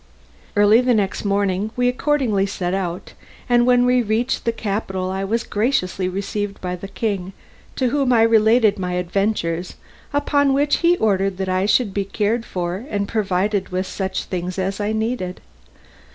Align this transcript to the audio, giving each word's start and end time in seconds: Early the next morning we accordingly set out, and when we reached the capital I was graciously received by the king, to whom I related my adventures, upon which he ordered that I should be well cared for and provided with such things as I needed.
Early 0.55 0.81
the 0.81 0.95
next 0.95 1.23
morning 1.25 1.69
we 1.75 1.87
accordingly 1.87 2.47
set 2.47 2.73
out, 2.73 3.13
and 3.47 3.67
when 3.67 3.85
we 3.85 4.01
reached 4.01 4.45
the 4.45 4.51
capital 4.51 5.11
I 5.11 5.23
was 5.23 5.43
graciously 5.43 6.09
received 6.09 6.59
by 6.59 6.75
the 6.75 6.87
king, 6.87 7.33
to 7.75 7.89
whom 7.89 8.11
I 8.11 8.23
related 8.23 8.79
my 8.79 8.93
adventures, 8.93 9.75
upon 10.11 10.55
which 10.55 10.77
he 10.77 10.97
ordered 10.97 11.37
that 11.37 11.49
I 11.49 11.67
should 11.67 11.93
be 11.93 12.01
well 12.01 12.09
cared 12.13 12.45
for 12.45 12.83
and 12.89 13.07
provided 13.07 13.69
with 13.69 13.85
such 13.85 14.23
things 14.23 14.57
as 14.57 14.79
I 14.79 14.91
needed. 14.91 15.39